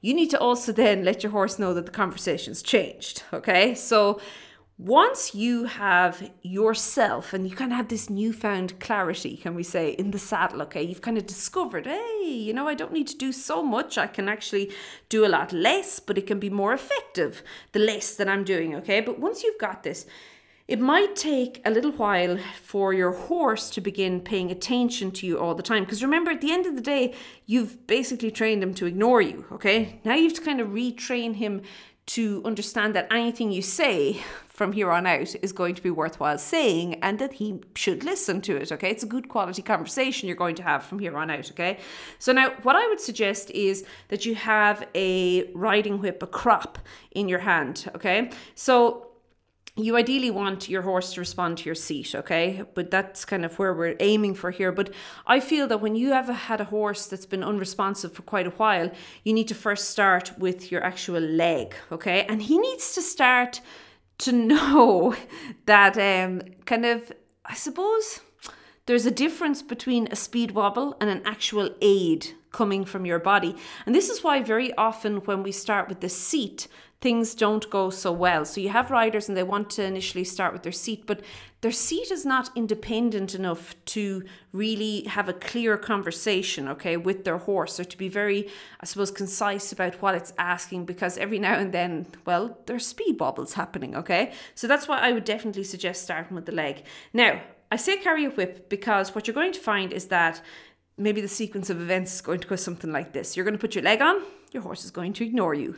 you 0.03 0.13
need 0.13 0.29
to 0.31 0.39
also 0.39 0.73
then 0.73 1.05
let 1.05 1.23
your 1.23 1.33
horse 1.33 1.59
know 1.59 1.73
that 1.73 1.87
the 1.87 1.93
conversation's 1.93 2.63
changed. 2.63 3.23
Okay. 3.33 3.75
So 3.75 4.21
once 4.77 5.33
you 5.33 5.65
have 5.65 6.31
yourself 6.43 7.33
and 7.33 7.49
you 7.49 7.55
kind 7.55 7.71
of 7.71 7.77
have 7.77 7.87
this 7.89 8.11
newfound 8.11 8.81
clarity, 8.81 9.37
can 9.37 9.55
we 9.55 9.63
say, 9.63 9.91
in 9.91 10.11
the 10.11 10.19
saddle, 10.19 10.61
okay, 10.61 10.83
you've 10.83 11.03
kind 11.03 11.17
of 11.17 11.25
discovered, 11.25 11.87
hey, 11.87 12.25
you 12.25 12.53
know, 12.53 12.67
I 12.67 12.75
don't 12.75 12.93
need 12.93 13.07
to 13.09 13.17
do 13.17 13.31
so 13.31 13.63
much. 13.63 13.97
I 13.97 14.09
can 14.09 14.29
actually 14.29 14.73
do 15.09 15.25
a 15.25 15.29
lot 15.29 15.53
less, 15.53 16.01
but 16.01 16.19
it 16.19 16.27
can 16.27 16.41
be 16.41 16.51
more 16.51 16.73
effective 16.73 17.45
the 17.71 17.79
less 17.79 18.17
that 18.17 18.29
I'm 18.29 18.43
doing, 18.43 18.75
okay? 18.75 19.01
But 19.01 19.21
once 19.21 19.45
you've 19.45 19.59
got 19.59 19.85
this, 19.85 20.05
it 20.69 20.81
might 20.81 21.17
take 21.17 21.61
a 21.65 21.71
little 21.71 21.93
while 21.93 22.39
for 22.63 22.93
your 22.93 23.13
horse 23.13 23.69
to 23.71 23.81
begin 23.81 24.21
paying 24.21 24.51
attention 24.51 25.11
to 25.13 25.27
you 25.27 25.39
all 25.39 25.55
the 25.55 25.63
time. 25.63 25.85
Because 25.85 26.03
remember, 26.03 26.31
at 26.31 26.41
the 26.41 26.53
end 26.53 26.67
of 26.67 26.75
the 26.75 26.81
day, 26.81 27.15
you've 27.47 27.87
basically 27.87 28.31
trained 28.31 28.63
him 28.63 28.75
to 28.75 28.87
ignore 28.87 29.21
you, 29.21 29.45
okay? 29.53 30.01
Now 30.05 30.15
you 30.15 30.25
have 30.25 30.35
to 30.35 30.41
kind 30.41 30.61
of 30.61 30.69
retrain 30.69 31.35
him 31.35 31.63
to 32.05 32.43
understand 32.45 32.95
that 32.95 33.07
anything 33.13 33.53
you 33.53 33.63
say 33.63 34.21
from 34.49 34.73
here 34.73 34.91
on 34.91 35.07
out 35.07 35.35
is 35.43 35.53
going 35.53 35.75
to 35.75 35.83
be 35.83 35.91
worthwhile 35.91 36.39
saying 36.39 36.95
and 37.03 37.19
that 37.19 37.35
he 37.35 37.61
should 37.75 38.05
listen 38.05 38.41
to 38.43 38.57
it, 38.57 38.73
okay? 38.73 38.91
It's 38.91 39.03
a 39.03 39.07
good 39.07 39.29
quality 39.29 39.63
conversation 39.63 40.27
you're 40.27 40.37
going 40.37 40.57
to 40.57 40.63
have 40.63 40.83
from 40.85 40.99
here 40.99 41.17
on 41.17 41.31
out, 41.31 41.51
okay? 41.53 41.79
So 42.19 42.33
now 42.33 42.51
what 42.63 42.77
I 42.77 42.87
would 42.89 43.01
suggest 43.01 43.51
is 43.51 43.85
that 44.09 44.27
you 44.27 44.35
have 44.35 44.87
a 44.95 45.51
riding 45.53 46.01
whip, 46.01 46.23
a 46.23 46.27
crop 46.27 46.79
in 47.13 47.29
your 47.29 47.41
hand, 47.41 47.91
okay? 47.95 48.31
So 48.55 49.12
you 49.77 49.97
ideally 49.97 50.31
want 50.31 50.69
your 50.69 50.83
horse 50.83 51.15
to 51.15 51.21
respond 51.21 51.57
to 51.59 51.65
your 51.65 51.75
seat, 51.75 52.15
okay? 52.15 52.63
But 52.75 52.91
that's 52.91 53.25
kind 53.25 53.43
of 53.45 53.59
where 53.59 53.73
we're 53.73 53.97
aiming 54.01 54.35
for 54.35 54.51
here. 54.51 54.71
But 54.71 54.93
I 55.27 55.41
feel 55.41 55.67
that 55.69 55.81
when 55.81 55.95
you 55.95 56.13
have 56.13 56.29
had 56.29 56.61
a 56.61 56.65
horse 56.65 57.07
that's 57.07 57.25
been 57.25 57.43
unresponsive 57.43 58.13
for 58.13 58.23
quite 58.23 58.47
a 58.47 58.51
while, 58.51 58.91
you 59.25 59.33
need 59.33 59.49
to 59.49 59.55
first 59.55 59.89
start 59.89 60.39
with 60.39 60.71
your 60.71 60.85
actual 60.85 61.21
leg, 61.21 61.75
okay? 61.91 62.27
And 62.29 62.43
he 62.43 62.59
needs 62.59 62.95
to 62.95 63.03
start 63.03 63.63
to 64.19 64.33
know 64.33 65.17
that 65.65 65.97
um, 65.97 66.43
kind 66.67 66.85
of, 66.85 67.11
I 67.47 67.55
suppose, 67.55 68.21
there's 68.85 69.07
a 69.07 69.11
difference 69.11 69.63
between 69.63 70.09
a 70.11 70.17
speed 70.17 70.51
wobble 70.51 70.97
and 71.01 71.09
an 71.09 71.23
actual 71.25 71.71
aid 71.81 72.27
coming 72.51 72.85
from 72.85 73.07
your 73.07 73.19
body. 73.19 73.57
And 73.87 73.95
this 73.95 74.11
is 74.11 74.23
why 74.23 74.43
very 74.43 74.75
often 74.75 75.19
when 75.25 75.43
we 75.43 75.53
start 75.53 75.89
with 75.89 76.01
the 76.01 76.11
seat, 76.11 76.69
things 77.03 77.35
don't 77.35 77.69
go 77.69 77.91
so 77.91 78.13
well. 78.13 78.45
So 78.45 78.61
you 78.61 78.69
have 78.69 78.91
riders 78.91 79.29
and 79.29 79.37
they 79.37 79.43
want 79.43 79.69
to 79.71 79.83
initially 79.83 80.23
start 80.23 80.53
with 80.53 80.63
their 80.63 80.73
seat, 80.73 81.05
but 81.05 81.21
their 81.61 81.73
seat 81.73 82.13
is 82.13 82.25
not 82.25 82.51
independent 82.57 83.35
enough 83.35 83.75
to 83.87 84.23
really 84.53 85.03
have 85.05 85.29
a 85.29 85.33
clear 85.33 85.77
conversation, 85.77 86.69
okay, 86.69 86.97
with 86.97 87.25
their 87.25 87.39
horse 87.39 87.81
or 87.81 87.85
to 87.85 87.99
be 87.99 88.09
very, 88.09 88.49
I 88.81 88.87
suppose, 88.87 89.11
concise 89.11 89.73
about 89.73 90.01
what 90.01 90.15
it's 90.15 90.33
asking 90.39 90.87
because 90.87 91.19
every 91.19 91.41
now 91.41 91.55
and 91.55 91.73
then, 91.73 92.07
well, 92.25 92.59
there's 92.67 92.87
speed 92.87 93.19
wobbles 93.19 93.55
happening, 93.55 93.97
okay? 93.97 94.33
So 94.55 94.69
that's 94.69 94.87
why 94.87 94.99
I 94.99 95.13
would 95.13 95.25
definitely 95.25 95.65
suggest 95.65 96.05
starting 96.05 96.37
with 96.37 96.47
the 96.47 96.53
leg. 96.53 96.85
Now, 97.13 97.43
I 97.73 97.77
say 97.77 97.97
carry 97.97 98.25
a 98.27 98.31
whip 98.31 98.69
because 98.69 99.15
what 99.15 99.27
you're 99.27 99.35
going 99.35 99.53
to 99.53 99.61
find 99.61 99.93
is 99.93 100.07
that 100.07 100.41
maybe 100.97 101.21
the 101.21 101.29
sequence 101.29 101.69
of 101.69 101.81
events 101.81 102.15
is 102.15 102.21
going 102.21 102.39
to 102.41 102.47
go 102.47 102.55
something 102.55 102.93
like 102.93 103.13
this. 103.13 103.37
You're 103.37 103.45
going 103.45 103.57
to 103.57 103.61
put 103.61 103.75
your 103.75 103.83
leg 103.83 104.01
on, 104.01 104.23
your 104.53 104.63
horse 104.63 104.85
is 104.85 104.93
going 104.93 105.15
to 105.15 105.25
ignore 105.25 105.55
you. 105.55 105.77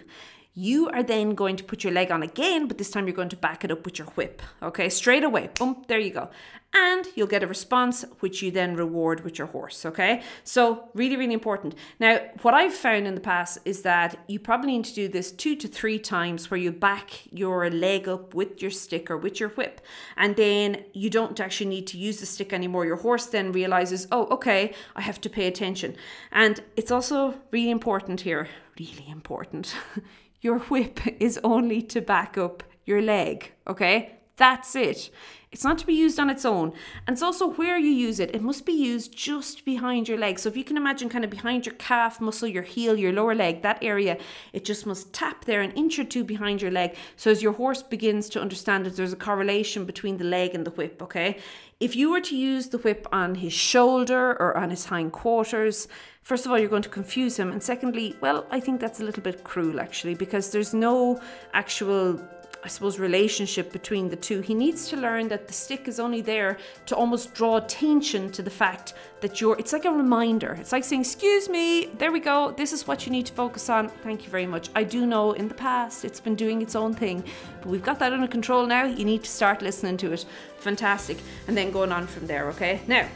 You 0.56 0.88
are 0.90 1.02
then 1.02 1.34
going 1.34 1.56
to 1.56 1.64
put 1.64 1.82
your 1.82 1.92
leg 1.92 2.12
on 2.12 2.22
again, 2.22 2.68
but 2.68 2.78
this 2.78 2.90
time 2.90 3.08
you're 3.08 3.16
going 3.16 3.28
to 3.30 3.36
back 3.36 3.64
it 3.64 3.72
up 3.72 3.84
with 3.84 3.98
your 3.98 4.06
whip. 4.08 4.40
Okay, 4.62 4.88
straight 4.88 5.24
away. 5.24 5.50
Boom, 5.58 5.84
there 5.88 5.98
you 5.98 6.12
go. 6.12 6.30
And 6.72 7.06
you'll 7.16 7.26
get 7.26 7.42
a 7.42 7.46
response, 7.48 8.04
which 8.20 8.40
you 8.40 8.52
then 8.52 8.76
reward 8.76 9.24
with 9.24 9.36
your 9.36 9.48
horse. 9.48 9.84
Okay, 9.84 10.22
so 10.44 10.88
really, 10.94 11.16
really 11.16 11.34
important. 11.34 11.74
Now, 11.98 12.20
what 12.42 12.54
I've 12.54 12.74
found 12.74 13.08
in 13.08 13.16
the 13.16 13.20
past 13.20 13.58
is 13.64 13.82
that 13.82 14.16
you 14.28 14.38
probably 14.38 14.76
need 14.76 14.84
to 14.84 14.94
do 14.94 15.08
this 15.08 15.32
two 15.32 15.56
to 15.56 15.66
three 15.66 15.98
times 15.98 16.50
where 16.50 16.58
you 16.58 16.70
back 16.70 17.10
your 17.32 17.68
leg 17.68 18.08
up 18.08 18.32
with 18.32 18.62
your 18.62 18.70
stick 18.70 19.10
or 19.10 19.16
with 19.16 19.40
your 19.40 19.48
whip, 19.50 19.80
and 20.16 20.36
then 20.36 20.84
you 20.92 21.10
don't 21.10 21.40
actually 21.40 21.70
need 21.70 21.88
to 21.88 21.98
use 21.98 22.18
the 22.20 22.26
stick 22.26 22.52
anymore. 22.52 22.86
Your 22.86 22.96
horse 22.96 23.26
then 23.26 23.50
realizes, 23.50 24.06
oh, 24.12 24.26
okay, 24.26 24.72
I 24.94 25.00
have 25.00 25.20
to 25.22 25.30
pay 25.30 25.48
attention. 25.48 25.96
And 26.30 26.60
it's 26.76 26.92
also 26.92 27.34
really 27.50 27.70
important 27.70 28.20
here, 28.20 28.48
really 28.78 29.08
important. 29.08 29.74
your 30.44 30.58
whip 30.58 31.00
is 31.18 31.40
only 31.42 31.80
to 31.80 32.00
back 32.02 32.36
up 32.36 32.62
your 32.84 33.00
leg, 33.00 33.50
okay? 33.66 34.18
That's 34.36 34.76
it. 34.76 35.10
It's 35.54 35.62
not 35.62 35.78
to 35.78 35.86
be 35.86 35.94
used 35.94 36.18
on 36.18 36.30
its 36.30 36.44
own. 36.44 36.72
And 37.06 37.14
it's 37.14 37.22
also 37.22 37.52
where 37.52 37.78
you 37.78 37.92
use 37.92 38.18
it. 38.18 38.34
It 38.34 38.42
must 38.42 38.66
be 38.66 38.72
used 38.72 39.16
just 39.16 39.64
behind 39.64 40.08
your 40.08 40.18
leg. 40.18 40.40
So 40.40 40.48
if 40.48 40.56
you 40.56 40.64
can 40.64 40.76
imagine 40.76 41.08
kind 41.08 41.24
of 41.24 41.30
behind 41.30 41.64
your 41.64 41.76
calf 41.76 42.20
muscle, 42.20 42.48
your 42.48 42.64
heel, 42.64 42.98
your 42.98 43.12
lower 43.12 43.36
leg, 43.36 43.62
that 43.62 43.78
area, 43.80 44.18
it 44.52 44.64
just 44.64 44.84
must 44.84 45.12
tap 45.12 45.44
there 45.44 45.62
an 45.62 45.70
inch 45.70 45.96
or 46.00 46.04
two 46.04 46.24
behind 46.24 46.60
your 46.60 46.72
leg. 46.72 46.96
So 47.14 47.30
as 47.30 47.40
your 47.40 47.52
horse 47.52 47.84
begins 47.84 48.28
to 48.30 48.40
understand 48.40 48.84
that 48.84 48.96
there's 48.96 49.12
a 49.12 49.16
correlation 49.16 49.84
between 49.84 50.16
the 50.16 50.24
leg 50.24 50.56
and 50.56 50.66
the 50.66 50.72
whip, 50.72 51.00
okay? 51.00 51.38
If 51.78 51.94
you 51.94 52.10
were 52.10 52.22
to 52.22 52.36
use 52.36 52.70
the 52.70 52.78
whip 52.78 53.06
on 53.12 53.36
his 53.36 53.52
shoulder 53.52 54.32
or 54.40 54.56
on 54.56 54.70
his 54.70 54.86
hind 54.86 55.12
quarters, 55.12 55.86
first 56.22 56.46
of 56.46 56.50
all, 56.50 56.58
you're 56.58 56.68
going 56.68 56.82
to 56.82 56.88
confuse 56.88 57.36
him. 57.36 57.52
And 57.52 57.62
secondly, 57.62 58.16
well, 58.20 58.44
I 58.50 58.58
think 58.58 58.80
that's 58.80 58.98
a 58.98 59.04
little 59.04 59.22
bit 59.22 59.44
cruel 59.44 59.78
actually, 59.78 60.16
because 60.16 60.50
there's 60.50 60.74
no 60.74 61.20
actual 61.52 62.20
I 62.64 62.68
suppose, 62.68 62.98
relationship 62.98 63.72
between 63.72 64.08
the 64.08 64.16
two. 64.16 64.40
He 64.40 64.54
needs 64.54 64.88
to 64.88 64.96
learn 64.96 65.28
that 65.28 65.46
the 65.46 65.52
stick 65.52 65.86
is 65.86 66.00
only 66.00 66.22
there 66.22 66.56
to 66.86 66.96
almost 66.96 67.34
draw 67.34 67.58
attention 67.58 68.32
to 68.32 68.42
the 68.42 68.50
fact 68.50 68.94
that 69.20 69.38
you're, 69.38 69.58
it's 69.58 69.74
like 69.74 69.84
a 69.84 69.90
reminder. 69.90 70.56
It's 70.58 70.72
like 70.72 70.82
saying, 70.82 71.02
Excuse 71.02 71.50
me, 71.50 71.86
there 71.98 72.10
we 72.10 72.20
go, 72.20 72.52
this 72.52 72.72
is 72.72 72.86
what 72.86 73.04
you 73.04 73.12
need 73.12 73.26
to 73.26 73.34
focus 73.34 73.68
on. 73.68 73.88
Thank 73.88 74.24
you 74.24 74.30
very 74.30 74.46
much. 74.46 74.70
I 74.74 74.82
do 74.82 75.04
know 75.04 75.32
in 75.32 75.46
the 75.46 75.54
past 75.54 76.06
it's 76.06 76.20
been 76.20 76.34
doing 76.34 76.62
its 76.62 76.74
own 76.74 76.94
thing, 76.94 77.22
but 77.60 77.68
we've 77.68 77.82
got 77.82 77.98
that 77.98 78.14
under 78.14 78.28
control 78.28 78.66
now. 78.66 78.84
You 78.84 79.04
need 79.04 79.24
to 79.24 79.30
start 79.30 79.60
listening 79.60 79.98
to 79.98 80.12
it. 80.12 80.24
Fantastic. 80.58 81.18
And 81.46 81.56
then 81.56 81.70
going 81.70 81.92
on 81.92 82.06
from 82.06 82.26
there, 82.26 82.48
okay? 82.48 82.80
Now, 82.86 83.06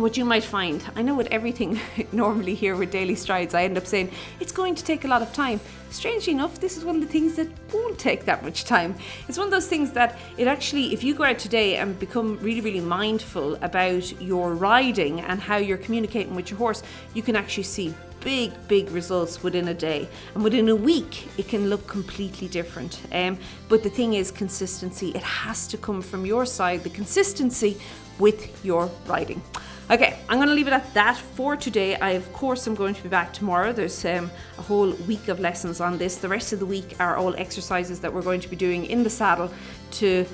what 0.00 0.16
you 0.16 0.24
might 0.24 0.44
find, 0.44 0.82
I 0.96 1.02
know 1.02 1.14
with 1.14 1.28
everything 1.28 1.78
normally 2.12 2.54
here 2.54 2.76
with 2.76 2.90
daily 2.90 3.14
strides, 3.14 3.54
I 3.54 3.64
end 3.64 3.76
up 3.76 3.86
saying 3.86 4.10
it's 4.40 4.52
going 4.52 4.74
to 4.74 4.84
take 4.84 5.04
a 5.04 5.08
lot 5.08 5.22
of 5.22 5.32
time. 5.32 5.60
Strangely 5.90 6.32
enough, 6.32 6.60
this 6.60 6.76
is 6.76 6.84
one 6.84 6.96
of 6.96 7.02
the 7.02 7.08
things 7.08 7.34
that 7.34 7.48
won't 7.72 7.98
take 7.98 8.24
that 8.24 8.42
much 8.42 8.64
time. 8.64 8.94
It's 9.28 9.36
one 9.36 9.46
of 9.46 9.50
those 9.50 9.66
things 9.66 9.92
that 9.92 10.18
it 10.38 10.46
actually, 10.46 10.92
if 10.92 11.04
you 11.04 11.14
go 11.14 11.24
out 11.24 11.38
today 11.38 11.76
and 11.76 11.98
become 11.98 12.38
really, 12.38 12.60
really 12.60 12.80
mindful 12.80 13.56
about 13.56 14.20
your 14.20 14.54
riding 14.54 15.20
and 15.20 15.40
how 15.40 15.56
you're 15.56 15.78
communicating 15.78 16.34
with 16.34 16.50
your 16.50 16.58
horse, 16.58 16.82
you 17.14 17.22
can 17.22 17.36
actually 17.36 17.64
see 17.64 17.94
big, 18.20 18.52
big 18.68 18.90
results 18.90 19.42
within 19.42 19.68
a 19.68 19.74
day. 19.74 20.08
And 20.34 20.44
within 20.44 20.68
a 20.68 20.76
week, 20.76 21.28
it 21.38 21.48
can 21.48 21.68
look 21.68 21.86
completely 21.86 22.48
different. 22.48 23.00
Um, 23.12 23.38
but 23.68 23.82
the 23.82 23.90
thing 23.90 24.14
is, 24.14 24.30
consistency. 24.30 25.10
It 25.10 25.22
has 25.22 25.66
to 25.68 25.76
come 25.78 26.02
from 26.02 26.24
your 26.24 26.46
side, 26.46 26.84
the 26.84 26.90
consistency 26.90 27.80
with 28.18 28.64
your 28.64 28.90
riding. 29.06 29.42
Okay, 29.90 30.16
I'm 30.28 30.36
going 30.36 30.46
to 30.46 30.54
leave 30.54 30.68
it 30.68 30.72
at 30.72 30.94
that 30.94 31.16
for 31.16 31.56
today. 31.56 31.96
I, 31.96 32.10
of 32.10 32.32
course, 32.32 32.68
am 32.68 32.76
going 32.76 32.94
to 32.94 33.02
be 33.02 33.08
back 33.08 33.32
tomorrow. 33.32 33.72
There's 33.72 34.04
um, 34.04 34.30
a 34.56 34.62
whole 34.62 34.92
week 35.08 35.26
of 35.26 35.40
lessons 35.40 35.80
on 35.80 35.98
this. 35.98 36.18
The 36.18 36.28
rest 36.28 36.52
of 36.52 36.60
the 36.60 36.66
week 36.66 36.94
are 37.00 37.16
all 37.16 37.34
exercises 37.34 37.98
that 37.98 38.12
we're 38.12 38.22
going 38.22 38.40
to 38.40 38.48
be 38.48 38.54
doing 38.54 38.86
in 38.86 39.02
the 39.02 39.10
saddle 39.10 39.52
to 39.92 40.24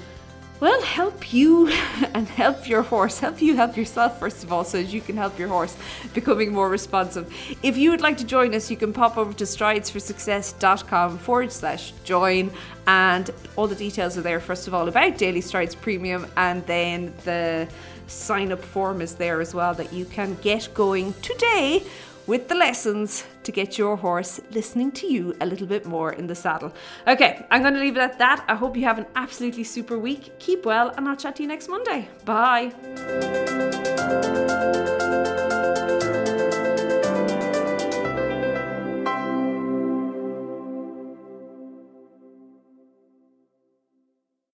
well, 0.60 0.80
help 0.82 1.32
you 1.32 1.68
and 2.14 2.28
help 2.28 2.68
your 2.68 2.82
horse. 2.82 3.18
Help 3.18 3.42
you 3.42 3.56
help 3.56 3.76
yourself, 3.76 4.18
first 4.18 4.42
of 4.42 4.52
all, 4.52 4.64
so 4.64 4.78
that 4.78 4.92
you 4.92 5.00
can 5.00 5.16
help 5.16 5.38
your 5.38 5.48
horse 5.48 5.76
becoming 6.14 6.52
more 6.52 6.68
responsive. 6.68 7.32
If 7.62 7.76
you 7.76 7.90
would 7.90 8.00
like 8.00 8.16
to 8.18 8.24
join 8.24 8.54
us, 8.54 8.70
you 8.70 8.76
can 8.76 8.92
pop 8.92 9.18
over 9.18 9.32
to 9.34 9.44
stridesforsuccess.com 9.44 11.18
forward 11.18 11.52
slash 11.52 11.92
join, 12.04 12.50
and 12.86 13.30
all 13.56 13.66
the 13.66 13.74
details 13.74 14.16
are 14.16 14.22
there, 14.22 14.40
first 14.40 14.66
of 14.66 14.74
all, 14.74 14.88
about 14.88 15.18
Daily 15.18 15.40
Strides 15.40 15.74
Premium, 15.74 16.26
and 16.36 16.64
then 16.66 17.12
the 17.24 17.68
sign 18.06 18.52
up 18.52 18.62
form 18.62 19.02
is 19.02 19.16
there 19.16 19.40
as 19.40 19.54
well 19.54 19.74
that 19.74 19.92
you 19.92 20.04
can 20.04 20.36
get 20.36 20.68
going 20.74 21.12
today 21.22 21.82
with 22.26 22.48
the 22.48 22.54
lessons 22.54 23.24
to 23.44 23.52
get 23.52 23.78
your 23.78 23.96
horse 23.96 24.40
listening 24.50 24.90
to 24.92 25.06
you 25.06 25.34
a 25.40 25.46
little 25.46 25.66
bit 25.66 25.86
more 25.86 26.12
in 26.12 26.26
the 26.26 26.34
saddle. 26.34 26.72
Okay, 27.06 27.46
I'm 27.50 27.62
going 27.62 27.74
to 27.74 27.80
leave 27.80 27.96
it 27.96 28.00
at 28.00 28.18
that. 28.18 28.44
I 28.48 28.54
hope 28.54 28.76
you 28.76 28.84
have 28.84 28.98
an 28.98 29.06
absolutely 29.14 29.64
super 29.64 29.98
week. 29.98 30.38
Keep 30.38 30.66
well, 30.66 30.90
and 30.96 31.08
I'll 31.08 31.16
chat 31.16 31.36
to 31.36 31.42
you 31.42 31.48
next 31.48 31.68
Monday. 31.68 32.08
Bye. 32.24 32.72